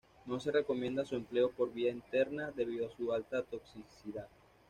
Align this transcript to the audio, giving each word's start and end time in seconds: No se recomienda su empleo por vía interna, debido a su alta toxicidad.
No 0.25 0.39
se 0.39 0.51
recomienda 0.51 1.05
su 1.05 1.15
empleo 1.15 1.51
por 1.51 1.71
vía 1.71 1.91
interna, 1.91 2.49
debido 2.49 2.87
a 2.87 2.97
su 2.97 3.13
alta 3.13 3.43
toxicidad. 3.43 4.25